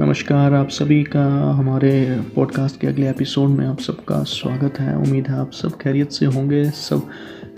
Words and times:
नमस्कार 0.00 0.54
आप 0.54 0.68
सभी 0.68 1.02
का 1.04 1.24
हमारे 1.52 2.20
पॉडकास्ट 2.36 2.80
के 2.80 2.86
अगले 2.86 3.08
एपिसोड 3.10 3.48
में 3.48 3.66
आप 3.66 3.80
सबका 3.80 4.22
स्वागत 4.22 4.80
है। 4.80 4.96
उम्मीद 4.96 5.28
है 5.28 5.34
आप 5.34 5.50
सब 5.50 5.76
खैरियत 5.76 6.10
से 6.10 6.26
होंगे। 6.26 6.64
सब 6.64 7.08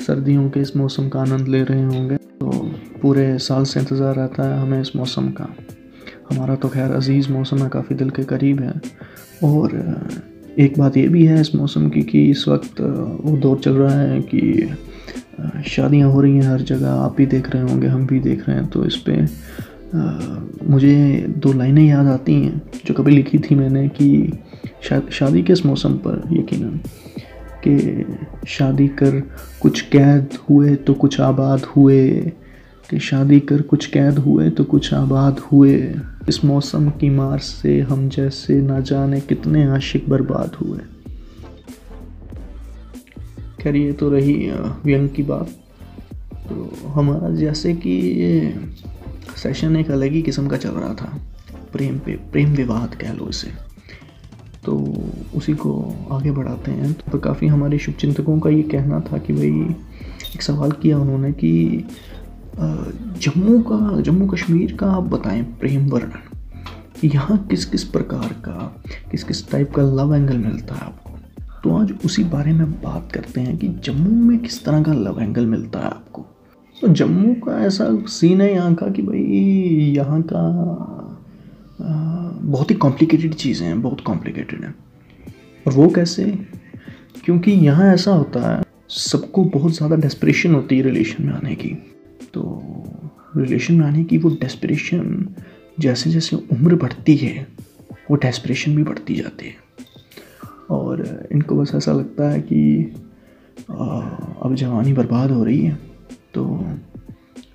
सर्दियों 0.07 0.51
के 0.51 0.61
इस 0.61 0.77
मौसम 0.77 1.09
का 1.09 1.21
आनंद 1.21 1.49
ले 1.49 1.63
रहे 1.63 1.85
होंगे। 1.85 2.17
तो 2.17 2.51
पूरे 3.03 3.39
साल 3.39 3.65
से 3.65 3.81
इंतज़ार 3.81 4.15
रहता 4.15 4.43
है 4.43 4.61
हमें 4.61 4.81
इस 4.81 4.97
मौसम 4.97 5.29
का। 5.29 5.57
हमारा 6.31 6.55
तो 6.55 6.69
खैर 6.69 6.91
अज़ीज़ 6.91 7.33
मौसम 7.33 7.59
है, 7.59 7.69
काफ़ी 7.69 7.97
दिल 7.97 8.11
के 8.11 8.25
करीब 8.25 8.61
है। 8.61 8.81
और 9.45 9.69
एक 10.59 10.79
बात 10.79 10.97
ये 10.97 11.09
भी 11.09 11.27
है 11.27 11.41
इस 11.41 11.55
मौसम 11.55 11.89
की 11.89 12.03
कि 12.03 12.31
इस 12.31 12.49
वक्त 12.49 12.81
वो 13.25 13.37
दौर 13.37 13.59
चल 13.59 13.73
रहा 13.73 14.01
है 14.01 14.21
कि 14.21 14.71
शादियाँ 15.67 16.11
हो 16.11 16.21
रही 16.21 16.37
हैं 16.37 16.43
हर 16.43 16.61
जगह 16.61 16.91
आप 16.91 17.17
भी 17.17 17.27
देख 17.27 17.51
रहे 17.51 17.63
होंगे 17.63 17.87
हम 17.87 18.07
भी 18.07 18.21
देख 18.21 18.49
रहे 18.49 18.59
हैं 18.59 18.67
तो 18.67 18.85
इस 18.85 18.97
पर 18.97 19.29
मुझे 20.63 21.27
दो 21.29 21.53
लाइनें 21.53 21.85
याद 21.85 22.07
आती 22.07 22.35
हैं 22.35 22.63
जो 22.87 22.95
कभी 22.95 23.11
लिखी 23.11 23.39
थी 23.39 23.55
मैंने 23.55 23.89
कि 23.89 24.33
शा, 24.83 25.03
शादी 25.11 25.43
के 25.43 25.53
इस 25.53 25.67
मौसम 25.67 25.93
पर 25.93 26.23
यकीन 26.33 26.81
कि 27.67 28.05
शादी 28.47 28.89
कर 28.89 29.23
कुछ 29.61 29.81
कैद 29.81 30.29
हुए 30.51 30.75
तो 30.75 30.95
कुछ 30.95 31.21
आबाद 31.21 31.61
हुए 31.61 32.11
कि 32.91 32.99
शादी 32.99 33.41
कर 33.41 33.63
कुछ 33.63 33.87
कैद 33.87 34.19
हुए 34.19 34.51
तो 34.51 34.65
कुछ 34.65 34.95
आबाद 34.95 35.39
हुए 35.39 35.95
इस 36.29 36.45
मौसम 36.45 36.91
की 36.91 37.11
मार 37.11 37.39
से 37.39 37.81
हम 37.81 38.09
जैसे 38.09 38.61
ना 38.61 38.81
जाने 38.81 39.21
कितने 39.21 39.65
आशिक 39.65 40.09
बर्बाद 40.09 40.55
हुए। 40.55 40.79
खैर 43.65 43.77
ये 43.77 43.93
तो 43.93 44.09
रही 44.11 44.35
व्यंग 44.85 45.09
की 45.09 45.23
बात। 45.23 45.51
तो 46.49 46.71
हमारा 46.87 47.29
जैसे 47.31 47.73
कि 47.75 47.93
सेशन 49.37 49.77
एक 49.77 49.91
अलग 49.91 50.13
ही 50.13 50.23
किस्म 50.23 50.49
का 50.49 50.57
चल 50.57 50.71
रहा 50.71 50.95
था। 50.95 51.19
प्रेम 51.73 51.99
पे, 51.99 52.17
प्रेम 52.33 52.53
विवाद 52.53 52.95
कह 52.95 53.13
लो 53.13 53.29
इसे। 53.29 53.51
तो 54.65 54.77
उसी 55.35 55.55
को 55.55 55.73
आगे 56.11 56.31
बढ़ाते 56.31 56.71
हैं। 56.71 56.93
तो 57.13 57.19
काफ़ी 57.19 57.47
हमारे 57.47 57.79
शुभचिंतकों 57.79 58.39
का 58.41 58.51
ये 58.51 58.63
कहना 58.63 59.01
था 59.01 59.19
कि 59.19 59.33
भाई, 59.33 59.75
एक 60.35 60.43
सवाल 60.43 60.73
किया 60.73 60.99
उन्होंने 60.99 61.33
कि 61.33 61.85
जम्मू 62.57 63.59
का, 63.63 64.01
जम्मू 64.01 64.27
कश्मीर 64.27 64.77
का 64.77 64.87
आप 64.87 65.05
बताएँ 65.05 65.43
प्रेम 65.61 65.89
वर्णन। 65.91 66.23
यहाँ 67.05 67.39
किस 67.51 67.65
किस 67.65 67.85
प्रकार 67.85 68.33
का 68.45 68.83
किस 69.11 69.25
किस 69.25 69.51
टाइप 69.51 69.73
का 69.75 69.83
लव 69.83 70.15
एंगल 70.15 70.37
मिलता 70.39 70.75
है 70.75 70.81
आपको? 70.81 71.04
तो 71.65 71.71
आज 71.71 71.93
उसी 72.05 72.23
बारे 72.25 72.53
में 72.53 72.73
बात 72.73 73.13
करते 73.13 73.41
हैं 73.41 73.57
कि 73.59 73.69
जम्मू 73.85 74.11
में 74.25 74.39
किस 74.39 74.65
तरह 74.65 74.83
का 74.83 74.93
लव 74.93 75.21
एंगल 75.23 75.47
मिलता 75.47 75.79
है 75.79 75.85
आपको। 75.85 76.23
तो 76.83 76.89
जम्मू 76.89 77.35
का 77.35 77.59
ऐसा 77.67 77.87
सीन 78.07 78.41
है 78.41 78.53
यहाँ 78.55 78.75
का 78.75 78.89
कि 78.89 79.03
भाई 79.03 79.21
यहाँ 79.97 80.21
का 80.23 80.43
बहुत 82.43 82.71
ही 82.71 82.77
कॉम्प्लिकेटेड 82.77 83.35
चीज़ें 83.35 83.67
हैं, 83.67 83.81
बहुत 83.83 84.01
कॉम्प्लिकेटेड 84.01 84.65
हैं। 84.65 84.75
और 85.67 85.73
वो 85.73 85.89
कैसे? 85.89 86.25
क्योंकि 87.25 87.53
यहाँ 87.53 87.93
ऐसा 87.95 88.13
होता 88.13 88.57
है, 88.57 88.63
सबको 88.89 89.45
बहुत 89.45 89.73
ज़्यादा 89.73 89.97
डेस्परेशन 89.97 90.55
होती 90.55 90.77
है 90.77 90.83
रिलेशन 90.83 91.27
में 91.27 91.33
आने 91.33 91.55
की। 91.55 91.75
तो 92.35 92.63
रिलेशन 93.37 93.75
में 93.75 93.87
आने 93.87 94.05
की 94.05 94.19
वो 94.19 94.31
डेस्परेशन 94.31 95.35
जैसे 95.81 96.11
जैसे 96.11 96.37
उम्र 96.37 96.75
बढ़ती 96.77 97.17
है, 97.17 97.47
वो 98.11 98.17
डेस्परेशन 98.17 98.77
भी 98.77 98.83
बढ़ती 98.83 99.15
जाती 99.15 99.47
है। 99.47 99.64
और 100.71 101.29
इनको 101.33 101.57
बस 101.57 101.73
ऐसा 101.75 101.93
लगता 101.93 102.29
है 102.31 102.41
कि 102.43 102.61
अब 103.71 104.55
जवानी 104.55 104.93
बर्बाद 104.93 105.31
हो 105.31 105.45
रही 105.45 105.61
है 105.61 105.79
तो 106.35 106.45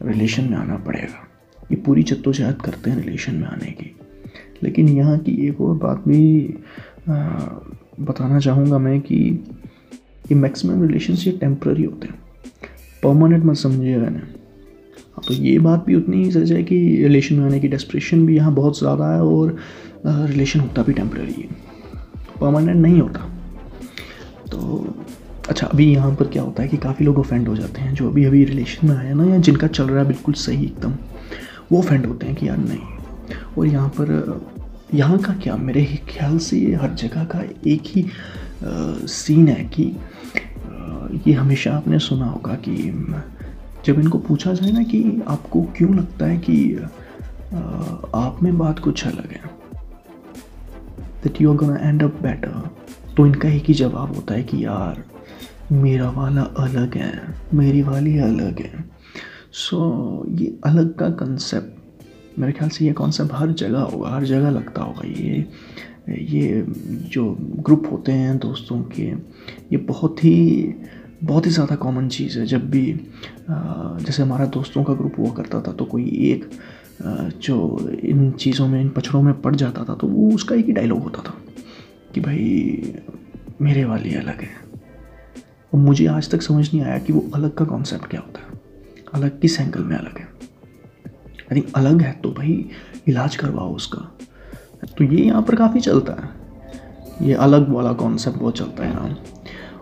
रिलेशन 0.04 0.44
में 0.44 0.58
आना 0.58 0.76
पड़ेगा। 0.78 1.26
ये 1.72 1.76
पूरी 1.78 2.04
जद्दोजहद 2.04 2.62
करते 2.62 2.90
हैं 2.90 2.98
रिलेशन 2.98 3.36
में 3.36 3.48
आने 3.48 3.72
की। 3.72 3.96
लेकिन 4.64 4.90
यहाँ 4.90 5.18
की 5.20 5.32
एक 5.48 5.62
और 5.62 5.76
बात 5.78 6.04
भी 6.08 6.42
बताना 8.02 8.40
चाहूँगा 8.40 8.78
मैं 8.78 9.00
कि 9.02 9.18
ये 10.26 10.36
मैक्सिमम 10.36 10.82
रिलेशन 10.82 11.14
ये 11.16 11.32
टेम्प्ररी 11.38 11.84
होते 11.84 12.08
हैं। 12.08 12.20
परमानेंट 13.04 13.44
मत 13.46 13.56
समझिए 13.58 13.98
मैंने 13.98 14.20
हाँ 14.20 15.24
तो 15.28 15.34
ये 15.34 15.58
बात 15.60 15.84
भी 15.86 15.96
उतनी 15.96 16.24
ही 16.24 16.32
सच 16.32 16.52
है 16.52 16.64
कि 16.64 16.78
रिलेशन 17.04 17.36
में 17.36 17.46
आने 17.46 17.60
की 17.60 17.68
डेस्प्रेशन 17.68 18.26
भी 18.26 18.36
यहाँ 18.36 18.54
बहुत 18.56 18.80
ज़्यादा 18.80 19.14
है 19.14 19.22
और 19.24 19.56
रिलेशन 20.06 20.60
होता 20.60 20.84
भी 20.84 20.94
टेम्प्ररी 20.94 21.34
है। 21.34 21.48
परमानेंट 22.42 22.78
नहीं 22.78 23.00
होता। 23.02 23.20
तो 24.52 24.86
अच्छा 25.50 25.68
अभी 25.68 25.92
यहाँ 25.94 26.14
पर 26.16 26.28
क्या 26.28 26.44
होता 26.44 26.64
है 26.64 26.70
कि 26.70 26.78
काफ़ी 26.78 27.06
लोग 27.06 27.20
ऑफेंड 27.20 27.48
हो 27.48 27.56
जाते 27.56 27.82
हैं 27.82 27.94
जो 27.94 28.10
अभी 28.10 28.26
अभी 28.26 28.44
रिलेशन 28.46 28.88
में 28.88 28.96
आया 28.96 29.14
ना 29.14 29.26
या 29.26 29.38
जिनका 29.40 29.68
चल 29.68 29.84
रहा 29.84 30.00
है 30.00 30.08
बिल्कुल 30.08 30.34
सही 30.36 30.66
एकदम 30.66 30.94
वो 31.72 31.80
ऑफेंड 31.80 32.06
होते 32.06 32.28
हैं 32.28 32.36
कि 32.36 32.48
यार 32.48 32.58
नहीं। 32.58 33.36
और 33.58 33.66
यहाँ 33.68 33.90
पर 34.00 34.42
यहाँ 34.94 35.18
का 35.20 35.34
क्या 35.44 35.56
मेरे 35.58 35.82
ही 35.82 35.98
ख्याल 36.10 36.38
से 36.38 36.58
ये 36.58 36.76
हर 36.76 36.94
जगह 36.96 37.24
का 37.24 37.42
एक 37.68 37.84
ही 37.86 38.04
आ, 38.04 39.06
सीन 39.08 39.48
है 39.48 39.64
कि 39.66 39.86
आ, 39.86 41.08
ये 41.28 41.34
हमेशा 41.34 41.74
आपने 41.74 42.00
सुना 42.00 42.26
होगा 42.26 42.56
कि 42.68 42.76
जब 43.86 44.00
इनको 44.00 44.18
पूछा 44.20 44.54
जाए 44.54 44.72
ना 44.72 44.84
कि 44.84 45.22
आपको 45.28 45.62
क्यों 45.78 45.96
लगता 45.96 46.26
है 46.26 46.38
कि 46.40 46.58
आ, 46.76 47.60
आप 48.20 48.40
में 48.44 48.58
बात 48.58 48.80
कुछ 48.80 49.06
अलग 49.08 49.32
है 49.32 49.58
that 51.24 51.42
you 51.42 51.52
are 51.52 51.58
gonna 51.58 51.78
end 51.80 52.04
up 52.04 52.22
better 52.24 52.70
तो 53.18 53.26
इनका 53.26 53.50
एक 53.50 53.64
ही 53.64 53.74
जवाब 53.74 54.16
होता 54.16 54.34
है 54.34 54.44
कि 54.44 54.64
यार 54.66 55.04
मेरा 55.72 56.10
वाला 56.12 56.42
अलग 56.60 56.96
है 56.98 57.14
मेरी 57.54 57.82
वाली 57.82 58.18
अलग 58.20 58.60
है। 58.60 58.84
सो 59.54 59.78
so, 59.78 60.40
ये 60.42 60.56
अलग 60.66 60.94
का 60.96 61.10
कंसेप्ट 61.20 62.40
मेरे 62.40 62.54
ख्याल 62.54 62.70
से 62.70 62.86
ये 62.86 62.92
कॉन्सेप्ट 62.94 63.32
हर 63.34 63.52
जगह 63.54 63.80
होगा 63.82 64.10
हर 64.10 64.24
जगह 64.26 64.50
लगता 64.50 64.82
होगा। 64.82 65.08
ये 65.08 65.46
ये 66.10 66.66
जो 67.14 67.24
ग्रुप 67.60 67.88
होते 67.92 68.12
हैं 68.12 68.38
दोस्तों 68.38 68.82
के 68.94 69.04
ये 69.72 69.78
बहुत 69.90 70.24
ही 70.24 70.74
बहुत 71.24 71.46
ही 71.46 71.52
ज़्यादा 71.52 71.76
कॉमन 71.76 72.08
चीज़ 72.10 72.38
है। 72.40 72.46
जब 72.46 72.70
भी 72.70 72.86
जैसे 73.50 74.22
हमारा 74.24 74.46
दोस्तों 74.48 74.84
का 74.84 74.94
ग्रुप 74.94 75.16
हुआ 75.20 75.32
करता 75.34 75.62
था 75.62 75.72
तो 75.72 75.86
कोई 75.86 76.06
एक 76.32 76.50
जो 77.02 77.90
इन 78.04 78.32
चीज़ों 78.32 78.68
में, 78.68 78.82
इन 78.82 78.90
पछड़ों 78.90 79.22
में 79.22 79.42
पड़ 79.42 79.56
जाता 79.56 79.84
था 79.84 79.96
तो 79.96 80.08
वो 80.08 80.30
उसका 80.36 80.56
एक 80.56 80.66
ही 80.66 80.72
डायलॉग 80.72 81.04
होता 81.04 81.22
था 81.22 81.34
कि 82.14 82.22
भाई, 82.22 82.94
मेरे 83.62 83.84
वाली 83.86 84.16
अलग 84.16 84.42
है। 84.42 84.58
और 85.74 85.80
मुझे 85.80 86.06
आज 86.06 86.30
तक 86.32 86.42
समझ 86.42 86.74
नहीं 86.74 86.82
आया 86.82 86.98
कि 86.98 87.14
वो 87.14 87.24
अलग 87.36 87.54
का 87.54 87.66
कॉन्सेप्ट 87.66 88.06
क्या 88.06 88.22
होता 88.22 88.42
है। 88.42 88.60
अलग 89.14 89.40
किस 89.40 89.60
एंगल 89.60 89.84
में 89.84 89.96
अलग 89.98 90.18
है। 90.18 90.28
यदि 91.52 91.64
अलग 91.76 92.02
है 92.02 92.12
तो 92.14 92.32
भाई, 92.32 92.66
इलाज 93.08 93.36
करवाओ 93.36 93.76
उसका। 93.76 94.00
तो 94.98 95.04
ये 95.04 95.24
यहाँ 95.26 95.42
पर 95.42 95.56
काफ़ी 95.56 95.80
चलता 95.80 96.14
है। 96.14 97.28
ये 97.28 97.34
अलग 97.34 97.70
वाला 97.70 97.94
कॉन्सेप्ट 97.94 98.38
बहुत 98.38 98.58
चलता 98.58 98.84
है 98.84 98.90
यहाँ। 98.90 99.18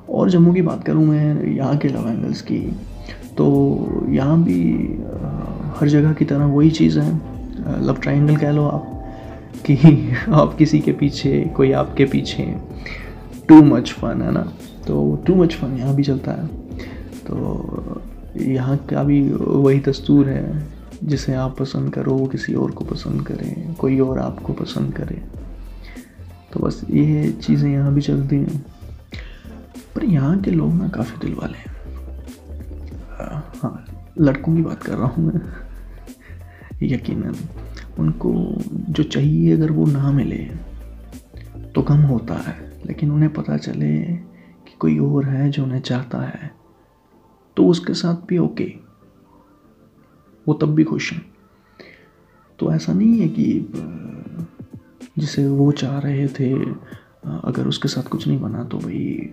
और 0.09 0.29
जम्मू 0.29 0.53
की 0.53 0.61
बात 0.61 0.83
करूँ 0.83 1.06
मैं, 1.06 1.45
यहाँ 1.45 1.77
के 1.77 1.88
लव 1.88 2.07
एंगल्स 2.09 2.41
की 2.41 2.59
तो 3.38 4.06
यहाँ 4.09 4.44
भी 4.44 4.61
हर 5.79 5.88
जगह 5.88 6.13
की 6.13 6.25
तरह 6.25 6.45
वही 6.45 6.71
चीज़ 6.71 6.99
है। 6.99 7.11
लव 7.85 7.97
ट्राइंगल 7.97 8.35
कह 8.35 8.51
लो 8.51 8.67
आप, 8.67 8.93
कि 9.65 10.11
आप 10.31 10.55
किसी 10.57 10.79
के 10.79 10.91
पीछे, 10.91 11.41
कोई 11.55 11.71
आपके 11.71 12.05
पीछे 12.05 12.55
टू 13.49 13.61
मच 13.63 13.91
फन 13.91 14.21
है 14.21 14.31
ना? 14.31 14.53
तो 14.88 15.23
टू 15.27 15.35
मच 15.35 15.55
फन 15.55 15.77
यहाँ 15.77 15.95
भी 15.95 16.03
चलता 16.03 16.31
है। 16.31 16.47
तो 17.27 18.01
यहाँ 18.38 18.77
का 18.77 19.03
भी 19.03 19.21
वही 19.31 19.79
दस्तूर 19.79 20.29
है, 20.29 20.67
जिसे 21.03 21.33
आप 21.33 21.57
पसंद 21.57 21.94
करो, 21.94 22.13
वो 22.13 22.25
किसी 22.25 22.53
और 22.53 22.71
को 22.71 22.85
पसंद 22.85 23.25
करें, 23.27 23.75
कोई 23.75 23.99
और 23.99 24.19
आपको 24.19 24.53
पसंद 24.53 24.94
करे। 24.94 25.21
तो 26.53 26.59
बस 26.59 26.81
ये 26.89 27.31
चीज़ें 27.31 27.71
यहाँ 27.71 27.94
भी 27.94 28.01
चलती 28.01 28.35
हैं। 28.35 28.65
पर 29.95 30.03
यहाँ 30.03 30.39
के 30.39 30.51
लोग 30.51 30.73
ना 30.73 30.88
काफ़ी 30.88 31.27
दिल 31.27 31.35
वाले 31.35 31.57
हैं 31.57 31.75
हाँ 33.62 33.85
लड़कों 34.21 34.56
की 34.56 34.62
बात 34.62 34.83
कर 34.83 34.94
रहा 34.94 35.07
हूँ 35.07 35.25
मैं। 35.25 35.41
यकीनन, 36.83 37.35
उनको 38.00 38.33
जो 38.89 39.03
चाहिए 39.03 39.53
अगर 39.53 39.71
वो 39.71 39.85
ना 39.85 40.12
मिले 40.12 40.38
तो 41.75 41.81
कम 41.81 42.01
होता 42.03 42.35
है। 42.35 42.81
लेकिन 42.85 43.12
उन्हें 43.12 43.33
पता 43.33 43.57
चले 43.57 44.01
कि 44.68 44.75
कोई 44.79 44.97
और 45.00 45.25
है 45.25 45.50
जो 45.50 45.63
उन्हें 45.63 45.79
चाहता 45.81 46.21
है 46.21 46.51
तो 47.57 47.68
उसके 47.68 47.94
साथ 47.94 48.15
भी 48.27 48.38
ओके। 48.38 48.74
वो 50.47 50.53
तब 50.53 50.68
भी 50.68 50.83
खुश 50.83 51.12
हैं। 51.13 51.25
तो 52.59 52.74
ऐसा 52.74 52.94
नहीं 52.94 53.19
है 53.19 53.27
कि, 53.29 53.68
जिसे 55.19 55.47
वो 55.47 55.71
चाह 55.71 56.00
रहे 56.00 56.27
थे, 56.27 56.53
अगर 57.44 57.68
उसके 57.68 57.88
साथ 57.88 58.03
कुछ 58.03 58.27
नहीं 58.27 58.39
बना 58.39 58.63
तो 58.63 58.77
भाई, 58.77 59.29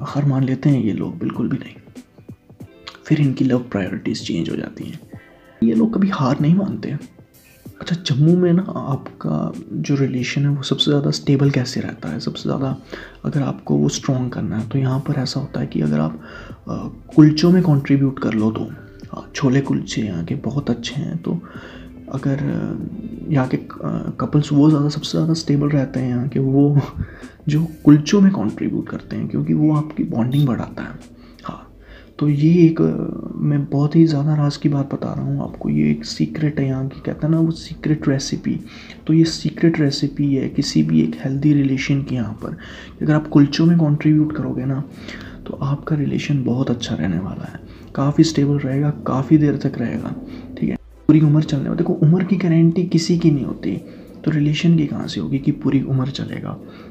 हार 0.00 0.24
मान 0.24 0.44
लेते 0.44 0.68
हैं 0.68 0.80
ये 0.80 0.92
लोग, 0.92 1.18
बिल्कुल 1.18 1.48
भी 1.48 1.56
नहीं। 1.56 1.74
फिर 3.06 3.20
इनकी 3.20 3.44
लव 3.44 3.58
प्रायोरिटीज़ 3.58 4.22
चेंज 4.22 4.50
हो 4.50 4.56
जाती 4.56 4.84
हैं। 4.84 5.00
ये 5.64 5.74
लोग 5.74 5.94
कभी 5.94 6.08
हार 6.10 6.40
नहीं 6.40 6.54
मानते 6.54 6.96
अच्छा 7.80 7.96
जम्मू 8.06 8.36
में 8.36 8.52
ना 8.52 8.62
आपका 8.62 9.52
जो 9.78 9.94
रिलेशन 9.96 10.42
है, 10.42 10.48
वो 10.48 10.62
सबसे 10.62 10.90
ज़्यादा 10.90 11.10
स्टेबल 11.10 11.50
कैसे 11.50 11.80
रहता 11.80 12.08
है? 12.08 12.20
सबसे 12.20 12.42
ज़्यादा 12.42 12.76
अगर 13.24 13.42
आपको 13.42 13.76
वो 13.76 13.88
स्ट्रॉन्ग 13.90 14.30
करना 14.32 14.58
है 14.58 14.68
तो 14.68 14.78
यहाँ 14.78 14.98
पर 15.08 15.20
ऐसा 15.20 15.40
होता 15.40 15.60
है 15.60 15.66
कि 15.66 15.80
अगर 15.82 16.00
आप 16.00 16.20
कुल्चों 17.16 17.50
में 17.50 17.62
कंट्रीब्यूट 17.62 18.18
कर 18.18 18.34
लो 18.34 18.50
तो 18.50 18.70
छोले 19.34 19.60
कुलचे 19.60 20.02
यहाँ 20.02 20.24
के 20.24 20.34
बहुत 20.44 20.70
अच्छे 20.70 20.94
हैं 20.94 21.16
तो 21.22 21.40
अगर 22.12 22.40
यहाँ 23.30 23.46
के 23.48 23.56
कपल्स 24.20 24.52
वो 24.52 24.68
ज़्यादा, 24.70 24.88
सबसे 24.88 25.10
ज़्यादा 25.10 25.34
स्टेबल 25.34 25.68
रहते 25.68 26.00
हैं 26.00 26.08
यहाँ 26.08 26.28
के, 26.28 26.38
वो 26.38 26.80
जो 27.48 27.64
कुल्चों 27.84 28.20
में 28.20 28.30
कंट्रीब्यूट 28.32 28.88
करते 28.88 29.16
हैं, 29.16 29.28
क्योंकि 29.28 29.54
वो 29.54 29.74
आपकी 29.76 30.04
बॉन्डिंग 30.06 30.46
बढ़ाता 30.46 30.82
है। 30.82 31.13
तो 32.18 32.28
ये 32.28 32.52
एक 32.64 32.80
मैं 33.36 33.64
बहुत 33.66 33.96
ही 33.96 34.04
ज़्यादा 34.06 34.34
राज 34.34 34.56
की 34.56 34.68
बात 34.68 34.92
बता 34.92 35.12
रहा 35.12 35.24
हूँ 35.24 35.42
आपको। 35.42 35.68
ये 35.70 35.90
एक 35.90 36.04
सीक्रेट 36.04 36.60
है 36.60 36.66
यहाँ 36.66 36.86
की, 36.88 37.00
कहता 37.00 37.26
है 37.26 37.32
ना 37.32 37.40
वो 37.40 37.50
सीक्रेट 37.52 38.08
रेसिपी 38.08 38.58
तो 39.06 39.12
ये 39.12 39.24
सीक्रेट 39.24 39.80
रेसिपी 39.80 40.34
है 40.34 40.48
किसी 40.50 40.82
भी 40.82 41.00
एक 41.02 41.16
हेल्दी 41.24 41.52
रिलेशन 41.54 42.02
की 42.02 42.14
यहाँ 42.14 42.32
पर। 42.42 42.56
अगर 43.02 43.12
आप 43.14 43.26
कुल्चों 43.28 43.66
में 43.66 43.76
कंट्रीब्यूट 43.78 44.36
करोगे 44.36 44.64
ना 44.64 44.82
तो 45.46 45.58
आपका 45.62 45.96
रिलेशन 45.96 46.42
बहुत 46.44 46.70
अच्छा 46.70 46.94
रहने 46.94 47.18
वाला 47.18 47.44
है। 47.44 47.60
काफ़ी 47.94 48.24
स्टेबल 48.24 48.58
रहेगा, 48.58 48.90
काफ़ी 49.06 49.38
देर 49.38 49.56
तक 49.58 49.78
रहेगा, 49.78 50.14
ठीक 50.58 50.68
है? 50.70 50.76
पूरी 51.08 51.20
उम्र 51.20 51.42
चलने 51.42 51.68
वाली। 51.68 51.78
देखो, 51.78 51.92
उम्र 51.94 52.24
की 52.24 52.36
गारंटी 52.36 52.82
किसी 52.84 53.18
की 53.18 53.30
नहीं 53.30 53.44
होती। 53.44 53.76
तो 54.24 54.30
रिलेशन 54.30 54.76
की 54.76 54.86
कहाँ 54.86 55.08
से 55.08 55.20
होगी 55.20 55.38
कि 55.38 55.52
पूरी 55.52 55.82
उम्र 55.82 56.10
चलेगा? 56.10 56.50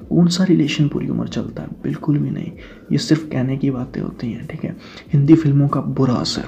कौन 0.09 0.27
सा 0.27 0.43
रिलेशन 0.43 0.87
पूरी 0.87 1.07
उम्र 1.07 1.27
चलता 1.27 1.63
है? 1.63 1.69
बिल्कुल 1.83 2.17
भी 2.17 2.29
नहीं। 2.29 2.51
ये 2.91 2.97
सिर्फ़ 2.97 3.29
कहने 3.29 3.57
की 3.57 3.71
बातें 3.71 4.01
होती 4.01 4.31
हैं, 4.31 4.47
ठीक 4.47 4.63
है? 4.63 4.77
हिंदी 5.13 5.35
फ़िल्मों 5.35 5.67
का 5.67 5.81
बुरा 5.81 6.13
असर। 6.13 6.45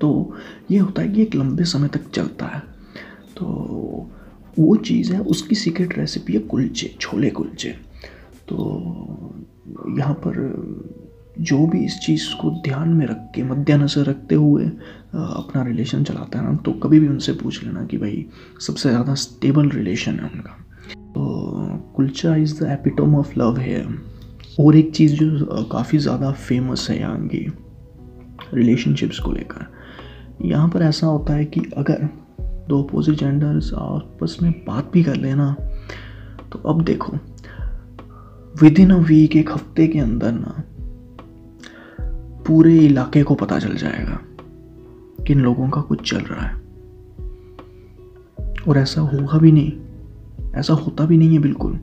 तो 0.00 0.34
ये 0.70 0.78
होता 0.78 1.02
है 1.02 1.08
कि 1.08 1.22
एक 1.22 1.34
लंबे 1.34 1.64
समय 1.64 1.88
तक 1.88 2.10
चलता 2.10 2.46
है। 2.46 2.62
तो 3.36 3.46
वो 4.58 4.76
चीज़ 4.76 5.12
है, 5.12 5.20
उसकी 5.20 5.54
सीक्रेट 5.54 5.98
रेसिपी 5.98 6.32
है 6.32 6.38
कुलचे, 6.38 6.96
छोले 7.00 7.30
कुलचे। 7.30 7.68
तो 8.48 8.56
यहाँ 9.98 10.14
पर 10.14 10.34
जो 11.38 11.66
भी 11.66 11.84
इस 11.84 11.98
चीज़ 11.98 12.24
को 12.40 12.50
ध्यान 12.64 12.88
में 12.88 13.06
रख 13.06 13.30
के, 13.34 13.42
मद्देनजर 13.42 14.04
रखते 14.04 14.34
हुए 14.34 14.64
अपना 14.64 15.62
रिलेशन 15.62 16.04
चलाता 16.04 16.38
है 16.38 16.44
ना 16.44 16.56
तो 16.56 16.72
कभी 16.82 17.00
भी 17.00 17.08
उनसे 17.08 17.32
पूछ 17.32 17.62
लेना 17.64 17.84
कि 17.86 17.98
भाई, 17.98 18.24
सबसे 18.60 18.88
ज़्यादा 18.88 19.14
स्टेबल 19.14 19.68
रिलेशन 19.70 20.18
है 20.20 20.30
उनका। 20.30 20.52
तो 20.88 21.92
kulcha 21.96 22.34
is 22.36 22.62
the 22.62 22.70
epitome 22.70 23.14
of 23.16 23.38
love 23.38 23.56
है। 23.58 23.84
और 24.60 24.76
एक 24.76 24.90
चीज़ 24.94 25.14
जो 25.14 25.64
काफ़ी 25.72 25.98
ज़्यादा 25.98 26.30
फ़ेमस 26.32 26.86
है 26.90 26.98
यहाँ 27.00 27.26
की 27.26 27.46
रिलेशनशिप्स 28.54 29.18
को 29.18 29.32
लेकर। 29.32 29.66
यहाँ 30.44 30.68
पर 30.68 30.82
ऐसा 30.82 31.06
होता 31.06 31.34
है 31.34 31.44
कि 31.44 31.60
अगर 31.76 32.08
दो 32.68 32.82
अपोजिट 32.82 33.14
जेंडर्स 33.14 33.72
आपस 33.74 34.36
में 34.42 34.52
बात 34.66 34.90
भी 34.92 35.02
कर 35.02 35.16
लेना 35.16 35.54
तो 36.52 36.58
अब 36.68 36.82
देखो 36.84 37.12
विद 38.54 38.78
इन 38.78 38.90
अ 38.90 38.96
वीक 38.98 39.36
एक 39.36 39.50
हफ़्ते 39.50 39.86
के 39.86 39.98
अंदर 39.98 40.32
ना 40.32 40.62
पूरे 42.46 42.76
इलाके 42.78 43.22
को 43.22 43.34
पता 43.34 43.58
चल 43.58 43.74
जाएगा 43.74 44.20
कि 45.24 45.32
इन 45.32 45.40
लोगों 45.40 45.68
का 45.68 45.80
कुछ 45.80 46.10
चल 46.10 46.20
रहा 46.20 46.46
है। 46.46 46.54
और 48.68 48.78
ऐसा 48.78 49.00
होगा 49.00 49.38
भी 49.38 49.52
नहीं, 49.52 49.72
ऐसा 50.54 50.74
होता 50.74 51.04
भी 51.04 51.16
नहीं 51.16 51.32
है 51.32 51.38
बिल्कुल। 51.38 51.78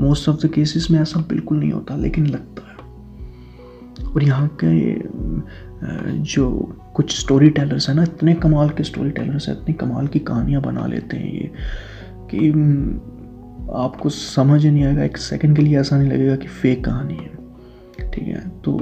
मोस्ट 0.00 0.28
ऑफ़ 0.28 0.46
द 0.46 0.50
केसेस 0.50 0.88
में 0.90 1.00
ऐसा 1.00 1.20
बिल्कुल 1.20 1.58
नहीं 1.58 1.72
होता, 1.72 1.96
लेकिन 1.96 2.26
लगता 2.26 2.62
है। 2.62 2.76
और 4.06 4.22
यहाँ 4.22 4.56
के 4.64 4.94
जो 6.22 6.50
कुछ 6.94 7.20
स्टोरी 7.20 7.50
टेलर्स 7.50 7.88
हैं 7.88 7.96
ना, 7.96 8.02
इतने 8.02 8.34
कमाल 8.34 8.68
के 8.68 8.82
स्टोरी 8.82 9.10
टेलर्स 9.10 9.48
हैं, 9.48 9.62
इतनी 9.62 9.74
कमाल 9.74 10.06
की 10.06 10.18
कहानियाँ 10.18 10.62
बना 10.62 10.86
लेते 10.86 11.16
हैं 11.16 11.32
ये, 11.32 11.50
कि 12.34 12.50
आपको 13.74 14.08
समझ 14.08 14.66
नहीं 14.66 14.84
आएगा, 14.84 15.04
एक 15.04 15.16
सेकंड 15.16 15.56
के 15.56 15.62
लिए 15.62 15.80
ऐसा 15.80 15.98
नहीं 15.98 16.10
लगेगा 16.10 16.36
कि 16.36 16.46
फेक 16.46 16.84
कहानी 16.84 17.14
है। 17.14 17.45
ठीक 18.04 18.28
है? 18.28 18.40
तो 18.64 18.72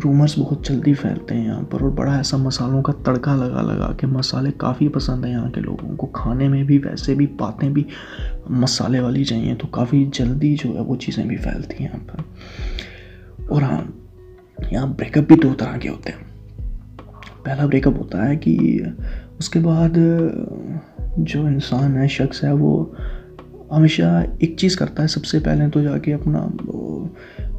रूमर्स 0.00 0.38
बहुत 0.38 0.66
जल्दी 0.68 0.94
फैलते 0.94 1.34
हैं 1.34 1.46
यहाँ 1.46 1.62
पर 1.62 1.82
और 1.82 1.90
बड़ा 1.90 2.18
ऐसा 2.20 2.36
मसालों 2.36 2.82
का 2.82 2.92
तड़का 3.06 3.34
लगा 3.34 3.60
लगा 3.62 3.86
के 4.00 4.06
मसाले 4.06 4.50
काफ़ी 4.50 4.88
पसंद 4.88 5.24
हैं 5.24 5.32
यहाँ 5.32 5.50
के 5.50 5.60
लोगों 5.60 5.96
को। 5.96 6.06
खाने 6.06 6.48
में 6.48 6.64
भी, 6.66 6.78
वैसे 6.78 7.14
भी, 7.14 7.26
बातें 7.26 7.72
भी 7.72 7.86
मसाले 8.50 9.00
वाली 9.00 9.24
चाहिए 9.24 9.54
तो 9.54 9.68
काफ़ी 9.68 10.04
जल्दी 10.06 10.54
जो 10.54 10.72
है 10.72 10.82
वो 10.82 10.96
चीज़ें 10.96 11.26
भी 11.28 11.36
फैलती 11.36 11.84
हैं 11.84 11.90
यहाँ 11.90 12.00
पर। 12.00 13.48
और 13.48 13.62
हाँ 13.62 13.94
यहाँ 14.72 14.88
ब्रेकअप 14.94 15.28
भी 15.28 15.36
दो 15.36 15.52
तरह 15.54 15.76
के 15.78 15.88
होते 15.88 16.10
हैं। 16.10 16.24
पहला 17.44 17.66
ब्रेकअप 17.66 17.98
होता 17.98 18.24
है 18.24 18.36
कि 18.36 18.56
उसके 19.40 19.58
बाद 19.58 19.94
जो 21.18 21.48
इंसान 21.48 21.96
है, 21.96 22.08
शख्स 22.08 22.44
है, 22.44 22.52
वो 22.52 22.96
हमेशा 23.72 24.22
एक 24.42 24.56
चीज़ 24.58 24.76
करता 24.76 25.02
है 25.02 25.08
सबसे 25.08 25.38
पहले 25.38 25.68
तो 25.68 25.82
जाके 25.82 26.12
अपना 26.12 26.38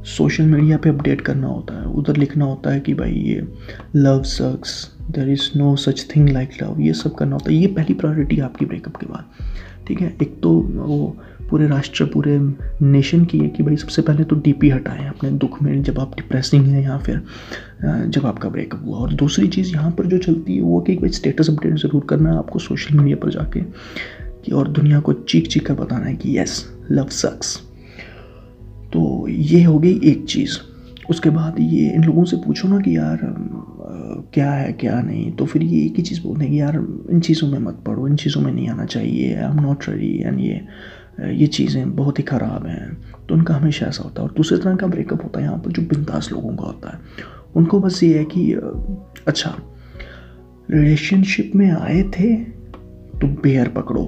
सोशल 0.07 0.43
मीडिया 0.45 0.77
पे 0.77 0.89
अपडेट 0.89 1.21
करना 1.21 1.47
होता 1.47 1.79
है। 1.79 1.85
उधर 1.93 2.17
लिखना 2.17 2.45
होता 2.45 2.71
है 2.71 2.79
कि 2.79 2.93
भाई 2.93 3.13
ये 3.13 3.47
love 3.95 4.21
sucks 4.25 4.83
there 5.11 5.29
is 5.29 5.49
no 5.57 5.75
such 5.75 6.05
thing 6.15 6.29
like 6.29 6.49
love 6.61 6.81
ये 6.81 6.93
सब 6.95 7.15
करना 7.15 7.35
होता 7.35 7.51
है। 7.51 7.57
ये 7.57 7.67
पहली 7.67 7.93
प्रायोरिटी 7.93 8.39
आपकी 8.41 8.65
ब्रेकअप 8.65 8.95
के 8.95 9.05
बाद, 9.05 9.25
ठीक 9.87 10.01
है? 10.01 10.15
एक 10.21 10.39
तो 10.43 10.53
वो 10.75 11.15
पूरे 11.49 11.67
राष्ट्र, 11.67 12.05
पूरे 12.05 12.37
नेशन 12.83 13.25
की 13.25 13.37
है 13.39 13.49
कि 13.49 13.63
भाई 13.63 13.75
सबसे 13.75 14.01
पहले 14.01 14.23
तो 14.23 14.35
डीपी 14.37 14.69
हटाएँ 14.69 15.07
अपने 15.09 15.29
दुख 15.33 15.61
में, 15.61 15.81
जब 15.83 15.99
आप 15.99 16.15
डिप्रेसिंग 16.15 16.65
हैं 16.65 16.83
या 16.83 16.97
फिर 16.97 17.21
जब 17.83 18.25
आपका 18.25 18.49
ब्रेकअप 18.49 18.85
हुआ। 18.85 18.97
और 18.97 19.13
दूसरी 19.13 19.47
चीज़ 19.47 19.73
यहाँ 19.73 19.91
पर 19.91 20.05
जो 20.05 20.17
चलती 20.17 20.55
है 20.55 20.61
वो 20.61 20.81
कि 20.81 20.95
भाई 20.95 21.09
स्टेटस 21.11 21.49
अपडेट 21.49 21.75
ज़रूर 21.75 22.05
करना 22.09 22.31
है 22.31 22.37
आपको 22.37 22.59
सोशल 22.59 22.97
मीडिया 22.97 23.17
पर 23.17 23.29
जाके 23.31 23.61
कि 24.43 24.51
और 24.51 24.67
दुनिया 24.69 24.99
को 24.99 25.13
चीख 25.13 25.47
चीख 25.47 25.65
कर 25.67 25.73
बताना 25.75 26.05
है 26.05 26.15
कि 26.15 26.37
यस 26.39 26.65
लव 26.91 27.07
सक्स 27.13 27.59
तो 28.93 29.27
ये 29.27 29.63
हो 29.63 29.77
गई 29.79 29.99
एक 30.03 30.25
चीज़। 30.25 30.57
उसके 31.09 31.29
बाद 31.29 31.55
ये 31.59 31.89
इन 31.89 32.03
लोगों 32.03 32.23
से 32.25 32.37
पूछो 32.37 32.67
ना 32.67 32.79
कि 32.79 32.95
यार 32.97 33.19
क्या 34.33 34.51
है, 34.51 34.71
क्या 34.73 34.99
नहीं 35.01 35.31
तो 35.31 35.45
फिर 35.45 35.63
ये 35.63 35.85
एक 35.85 35.95
ही 35.97 36.03
चीज़ 36.03 36.21
बोलते 36.23 36.43
हैं 36.43 36.51
कि 36.51 36.59
यार, 36.61 36.75
इन 37.11 37.19
चीज़ों 37.19 37.47
में 37.47 37.59
मत 37.59 37.81
पढ़ो, 37.87 38.07
इन 38.07 38.15
चीज़ों 38.15 38.41
में 38.41 38.51
नहीं 38.51 38.67
आना 38.69 38.85
चाहिए 38.85 39.35
I 39.35 39.49
am 39.49 39.61
not 39.61 39.89
ready 39.89 40.13
and 40.19 40.39
ये 40.39 40.61
ये 41.33 41.47
चीज़ें 41.47 41.95
बहुत 41.95 42.19
ही 42.19 42.23
ख़राब 42.23 42.65
हैं। 42.67 42.97
तो 43.29 43.35
उनका 43.35 43.53
हमेशा 43.55 43.85
ऐसा 43.85 44.03
होता 44.03 44.21
है। 44.21 44.27
और 44.27 44.33
दूसरे 44.33 44.57
तरह 44.57 44.75
का 44.75 44.87
ब्रेकअप 44.87 45.23
होता 45.23 45.39
है 45.39 45.45
यहाँ 45.45 45.57
पर 45.57 45.71
जो 45.71 45.81
बिंदास 45.83 46.29
लोगों 46.31 46.55
का 46.55 46.65
होता 46.65 46.89
है। 46.89 46.99
उनको 47.55 47.79
बस 47.79 48.01
ये 48.03 48.17
है 48.17 48.25
कि 48.25 48.51
अच्छा 49.27 49.55
रिलेशनशिप 50.71 51.51
में 51.55 51.69
आए 51.71 52.01
थे 52.17 52.35
तो 53.19 53.27
बेयर 53.43 53.69
पकड़ो। 53.69 54.03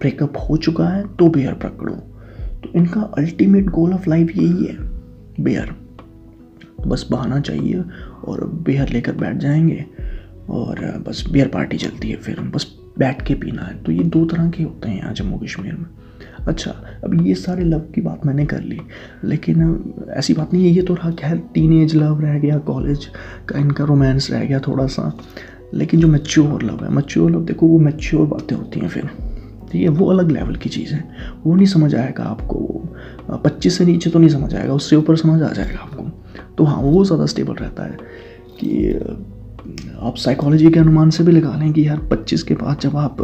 ब्रेकअप 0.00 0.36
हो 0.40 0.56
चुका 0.56 0.88
है 0.88 1.02
तो 1.16 1.28
बेयर 1.28 1.54
पकड़ो। 1.64 1.94
तो 2.64 2.70
इनका 2.76 3.00
अल्टीमेट 3.18 3.68
गोल 3.70 3.92
ऑफ़ 3.94 4.08
लाइफ 4.10 4.36
यही 4.36 4.64
है। 4.64 4.76
बेयर 5.40 5.74
बस 6.86 7.06
बहाना 7.10 7.40
चाहिए 7.40 7.82
और 8.24 8.44
बेयर 8.66 8.88
लेकर 8.88 9.12
बैठ 9.12 9.36
जाएँगे 9.36 9.84
और, 10.50 10.80
बस 11.08 11.24
बेयर 11.32 11.48
पार्टी 11.48 11.76
चलती 11.76 12.10
है 12.10 12.16
फिर, 12.16 12.40
बस 12.40 12.66
बैठ 12.98 13.22
के 13.26 13.34
पीना 13.34 13.62
है। 13.62 13.82
तो 13.82 13.92
ये 13.92 14.04
दो 14.04 14.24
तरह 14.24 14.50
के 14.50 14.62
होते 14.62 14.88
हैं 14.88 14.98
यहाँ 14.98 15.12
जम्मू 15.14 15.38
कश्मीर 15.38 15.74
में। 15.74 15.86
अच्छा 16.48 16.70
अब 17.04 17.14
ये 17.26 17.34
सारे 17.34 17.64
लव 17.64 17.80
की 17.94 18.00
बात 18.00 18.26
मैंने 18.26 18.44
कर 18.46 18.60
ली, 18.60 18.78
लेकिन 19.24 20.06
ऐसी 20.10 20.34
बात 20.34 20.52
नहीं 20.54 20.64
है, 20.64 20.70
ये 20.70 20.82
तो 20.82 20.94
रहा 20.94 21.10
क्या 21.10 21.34
टीन 21.54 21.72
एज 21.72 21.94
लव 21.96 22.20
रह 22.20 22.38
गया 22.38 22.58
कॉलेज 22.58 23.06
का 23.48 23.58
इनका 23.58 23.84
रोमांस 23.84 24.30
रह 24.30 24.44
गया 24.44 24.58
थोड़ा 24.58 24.86
सा, 24.86 25.12
लेकिन 25.74 26.00
जो 26.00 26.08
मैच्योर 26.08 26.62
लव 26.62 26.84
है 26.84 26.90
मैच्योर 26.90 27.30
लव 27.30 27.44
देखो, 27.44 27.66
वो 27.66 27.78
मैच्योर 27.78 28.26
बातें 28.26 28.56
होती 28.56 28.80
हैं 28.80 28.88
फिर। 28.88 29.10
ठीक 29.72 29.82
है, 29.82 29.88
वो 29.88 30.10
अलग 30.10 30.30
लेवल 30.30 30.56
की 30.56 30.68
चीज़ 30.68 30.92
है। 30.94 31.04
वो 31.44 31.54
नहीं 31.54 31.66
समझ 31.66 31.94
आएगा 31.94 32.24
आपको। 32.24 33.38
पच्चीस 33.44 33.78
से 33.78 33.84
नीचे 33.84 34.10
तो 34.10 34.18
नहीं 34.18 34.30
समझ 34.30 34.54
आएगा, 34.54 34.74
उससे 34.74 34.96
ऊपर 34.96 35.16
समझ 35.16 35.42
आ 35.42 35.52
जाएगा 35.52 35.78
आपको। 35.78 36.02
तो 36.58 36.64
हाँ 36.64 36.80
वो 36.82 37.04
ज़्यादा 37.04 37.26
स्टेबल 37.26 37.54
रहता 37.54 37.84
है 37.84 37.96
कि 38.58 38.92
आप 40.00 40.16
साइकोलॉजी 40.16 40.70
के 40.70 40.80
अनुमान 40.80 41.10
से 41.10 41.24
भी 41.24 41.32
लगा 41.32 41.54
लें 41.56 41.72
कि 41.72 41.86
यार 41.88 41.98
पच्चीस 42.10 42.42
के 42.42 42.54
बाद 42.54 42.78
जब 42.80 42.96
आप 42.96 43.16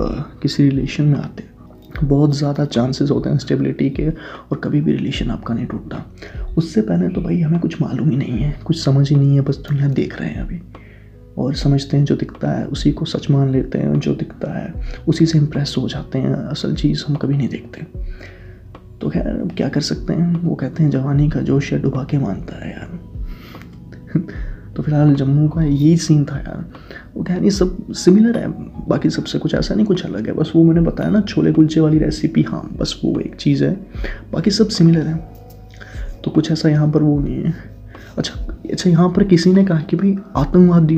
किसी 0.42 0.68
रिलेशन 0.68 1.04
में 1.04 1.18
आते 1.18 1.42
हैं, 1.42 1.56
बहुत 2.02 2.36
ज़्यादा 2.36 2.64
चांसेस 2.64 3.10
होते 3.10 3.30
हैं 3.30 3.38
स्टेबिलिटी 3.38 3.88
के 3.90 4.08
और 4.08 4.60
कभी 4.64 4.80
भी 4.80 4.92
रिलेशन 4.92 5.30
आपका 5.30 5.54
नहीं 5.54 5.66
टूटता। 5.66 6.04
उससे 6.58 6.80
पहले 6.80 7.08
तो 7.08 7.20
भाई 7.20 7.40
हमें 7.40 7.60
कुछ 7.60 7.80
मालूम 7.82 8.10
ही 8.10 8.16
नहीं 8.16 8.38
है, 8.38 8.58
कुछ 8.64 8.84
समझ 8.84 9.08
ही 9.10 9.16
नहीं 9.16 9.34
है, 9.34 9.40
बस 9.40 9.58
दुनिया 9.68 9.88
देख 9.90 10.20
रहे 10.20 10.28
हैं 10.30 10.42
अभी। 10.42 10.60
और 11.38 11.54
समझते 11.54 11.96
हैं 11.96 12.04
जो 12.04 12.16
दिखता 12.16 12.50
है, 12.50 12.66
उसी 12.66 12.92
को 12.92 13.04
सच 13.04 13.30
मान 13.30 13.50
लेते 13.50 13.78
हैं 13.78 14.00
जो 14.00 14.14
दिखता 14.14 14.58
है। 14.58 14.74
उसी 15.08 15.26
से 15.26 15.38
इम्प्रेस 15.38 15.74
हो 15.78 15.88
जाते 15.88 16.18
हैं, 16.18 16.34
असल 16.34 16.74
चीज़ 16.74 17.04
हम 17.08 17.14
कभी 17.14 17.36
नहीं 17.36 17.48
देखते। 17.48 17.82
तो 19.00 19.10
खैर, 19.10 19.26
अब 19.26 19.52
क्या 19.56 19.68
कर 19.68 19.80
सकते 19.80 20.12
हैं? 20.12 20.42
वो 20.42 20.54
कहते 20.54 20.82
हैं, 20.82 20.90
जवानी 20.90 21.30
का 21.30 21.40
जोश 21.40 21.72
या 21.72 21.78
डुबा 21.78 22.04
के 22.04 22.18
मानता 22.18 22.64
है 22.64 22.72
यार। 22.72 23.00
तो 24.76 24.82
फ़िलहाल 24.82 25.14
जम्मू 25.14 25.48
का 25.48 25.62
यही 25.62 25.96
सीन 25.96 26.24
था 26.24 26.36
यार। 26.36 26.70
वो 27.14 27.22
कह 27.22 27.34
ये 27.34 27.50
सब 27.50 27.92
सिमिलर 27.92 28.38
है, 28.38 28.48
बाकी 28.88 29.10
सबसे 29.10 29.38
कुछ 29.38 29.54
ऐसा 29.54 29.74
नहीं, 29.74 29.86
कुछ 29.86 30.04
अलग 30.04 30.26
है। 30.26 30.32
बस 30.32 30.52
वो 30.56 30.64
मैंने 30.64 30.80
बताया 30.80 31.10
ना, 31.10 31.20
छोले 31.20 31.52
कुलचे 31.52 31.80
वाली 31.80 31.98
रेसिपी 31.98 32.42
हाँ 32.42 32.76
बस 32.78 33.00
वो 33.04 33.20
एक 33.20 33.36
चीज़ 33.36 33.64
है। 33.64 33.86
बाकी 34.32 34.50
सब 34.50 34.68
सिमिलर 34.68 35.06
है। 35.06 35.28
तो 36.24 36.30
कुछ 36.30 36.52
ऐसा 36.52 36.68
यहाँ 36.68 36.92
पर 36.92 37.02
वो 37.02 37.20
नहीं 37.20 37.42
है। 37.42 37.54
अच्छा 38.18 38.57
अच्छा 38.72 38.90
यहाँ 38.90 39.08
पर 39.08 39.24
किसी 39.24 39.52
ने 39.52 39.64
कहा 39.64 39.80
कि 39.80 39.96
भाई, 39.96 40.16
आतंकवादी। 40.36 40.96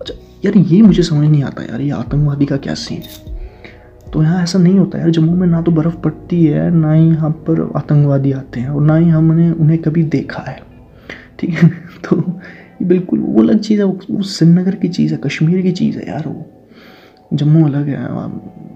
अच्छा 0.00 0.14
यार, 0.44 0.58
ये 0.58 0.82
मुझे 0.82 1.02
समझ 1.02 1.28
नहीं 1.28 1.44
आता 1.44 1.62
यार, 1.62 1.80
ये 1.80 1.90
आतंकवादी 1.90 2.46
का 2.46 2.56
क्या 2.56 2.74
सीन 2.74 2.98
है? 2.98 3.30
तो 4.12 4.22
यहाँ 4.22 4.42
ऐसा 4.42 4.58
नहीं 4.58 4.78
होता 4.78 4.98
यार, 4.98 5.10
जम्मू 5.10 5.36
में 5.36 5.46
ना 5.46 5.62
तो 5.62 5.70
बर्फ़ 5.70 5.96
पड़ती 5.96 6.44
है, 6.44 6.70
ना 6.70 6.92
ही 6.92 7.08
यहाँ 7.08 7.30
पर 7.30 7.72
आतंकवादी 7.76 8.32
आते 8.32 8.60
हैं, 8.60 8.68
और 8.68 8.82
ना 8.82 8.96
ही 8.96 9.08
हमने 9.08 9.50
उन्हें 9.50 9.78
कभी 9.78 10.02
देखा 10.02 10.42
है। 10.42 10.62
ठीक 11.38 11.50
है? 11.50 11.68
तो 12.08 12.40
बिल्कुल 12.82 13.18
वो 13.18 13.42
अलग 13.42 13.58
चीज़ 13.58 13.80
है, 13.80 13.84
वो 13.84 14.22
श्रीनगर 14.22 14.74
की 14.74 14.88
चीज़ 14.88 15.14
है, 15.14 15.20
कश्मीर 15.24 15.62
की 15.62 15.72
चीज़ 15.72 15.98
है 15.98 16.08
यार 16.08 16.22
वो। 16.26 16.46
जम्मू 17.34 17.66
अलग 17.66 17.88
है 17.88 18.08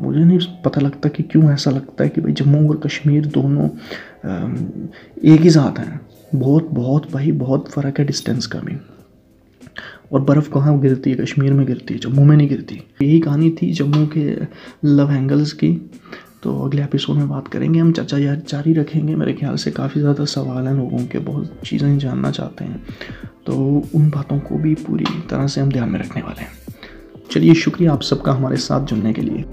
मुझे 0.01 0.21
नहीं 0.21 0.39
पता 0.65 0.81
लगता 0.81 1.09
कि 1.09 1.23
क्यों 1.23 1.51
ऐसा 1.51 1.71
लगता 1.71 2.05
है 2.05 2.11
कि 2.11 2.21
भाई, 2.21 2.33
जम्मू 2.33 2.69
और 2.69 2.77
कश्मीर 2.77 3.27
दोनों 3.27 3.69
एक 5.25 5.41
ही 5.41 5.51
साथ 5.51 5.79
हैं। 5.79 6.01
बहुत 6.35 6.69
बहुत, 6.71 7.11
भाई 7.13 7.33
बहुत 7.33 7.69
फ़र्क 7.71 7.99
है 7.99 8.05
डिस्टेंस 8.05 8.47
का 8.47 8.59
भी 8.59 8.77
और 10.13 10.21
बर्फ़ 10.21 10.51
कहाँ 10.51 10.79
गिरती 10.81 11.11
है? 11.11 11.17
कश्मीर 11.17 11.53
में 11.53 11.67
गिरती 11.67 11.95
है, 11.95 12.01
जम्मू 12.01 12.25
में 12.25 12.37
नहीं 12.37 12.49
गिरती। 12.49 12.75
यही 13.03 13.21
कहानी 13.21 13.51
थी 13.51 13.73
जम्मू 13.73 14.07
के 14.07 14.25
लव 14.85 15.13
एंगल्स 15.13 15.53
की। 15.53 15.73
तो 16.43 16.59
अगले 16.59 16.83
एपिसोड 16.83 17.17
में 17.17 17.29
बात 17.29 17.49
करेंगे 17.49 17.81
हम। 17.81 17.93
चर्चा 17.93 18.19
यार 18.19 18.43
जारी 18.49 18.73
रखेंगे। 18.73 19.15
मेरे 19.15 19.33
ख्याल 19.33 19.57
से 19.57 19.71
काफ़ी 19.71 20.01
ज़्यादा 20.01 20.25
सवाल 20.25 20.67
हैं 20.67 20.75
लोगों 20.75 21.05
के। 21.07 21.19
बहुत 21.19 21.61
चीज़ें 21.65 21.99
जानना 21.99 22.31
चाहते 22.31 22.65
हैं। 22.65 22.83
तो 23.47 23.55
उन 23.95 24.11
बातों 24.11 24.39
को 24.39 24.59
भी 24.59 24.75
पूरी 24.75 25.05
तरह 25.31 25.47
से 25.47 25.61
हम 25.61 25.73
ध्यान 25.73 25.89
में 25.89 26.01
रखने 26.01 26.23
वाले 26.23 26.43
हैं। 26.43 26.53
चलिए 27.31 27.55
शुक्रिया 27.55 27.93
आप 27.93 28.03
सबका 28.03 28.33
हमारे 28.33 28.57
साथ 28.57 28.87
जुड़ने 28.87 29.13
के 29.13 29.23
लिए। 29.23 29.45